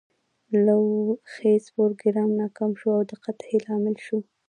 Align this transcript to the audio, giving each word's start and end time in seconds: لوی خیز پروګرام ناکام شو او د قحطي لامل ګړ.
لوی 0.65 1.03
خیز 1.33 1.63
پروګرام 1.75 2.29
ناکام 2.41 2.71
شو 2.79 2.89
او 2.97 3.01
د 3.09 3.11
قحطي 3.23 3.57
لامل 3.65 3.95
ګړ. 4.07 4.19